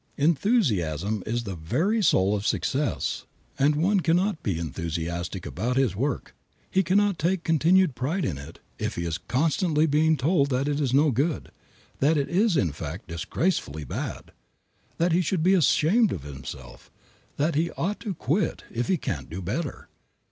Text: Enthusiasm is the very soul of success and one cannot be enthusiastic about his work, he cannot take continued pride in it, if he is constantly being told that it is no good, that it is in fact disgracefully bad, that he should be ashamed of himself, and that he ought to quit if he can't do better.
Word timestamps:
Enthusiasm 0.17 1.21
is 1.27 1.43
the 1.43 1.55
very 1.55 2.01
soul 2.01 2.33
of 2.35 2.43
success 2.47 3.27
and 3.59 3.75
one 3.75 3.99
cannot 3.99 4.41
be 4.41 4.57
enthusiastic 4.57 5.45
about 5.45 5.77
his 5.77 5.95
work, 5.95 6.33
he 6.71 6.81
cannot 6.81 7.19
take 7.19 7.43
continued 7.43 7.93
pride 7.93 8.25
in 8.25 8.35
it, 8.35 8.57
if 8.79 8.95
he 8.95 9.05
is 9.05 9.19
constantly 9.19 9.85
being 9.85 10.17
told 10.17 10.49
that 10.49 10.67
it 10.67 10.79
is 10.81 10.91
no 10.91 11.11
good, 11.11 11.51
that 11.99 12.17
it 12.17 12.29
is 12.29 12.57
in 12.57 12.71
fact 12.71 13.09
disgracefully 13.09 13.83
bad, 13.83 14.31
that 14.97 15.11
he 15.11 15.21
should 15.21 15.43
be 15.43 15.53
ashamed 15.53 16.11
of 16.11 16.23
himself, 16.23 16.89
and 17.37 17.45
that 17.45 17.53
he 17.55 17.69
ought 17.73 17.99
to 17.99 18.15
quit 18.15 18.63
if 18.71 18.87
he 18.87 18.97
can't 18.97 19.29
do 19.29 19.39
better. 19.39 19.87